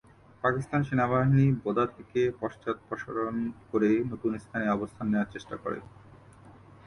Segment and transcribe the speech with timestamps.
[0.43, 3.35] পাকিস্তান সেনাবাহিনী বোদা থেকে পশ্চাদপসরণ
[3.71, 5.79] করে নতুন স্থানে অবস্থান নেওয়ার চেষ্টা করে।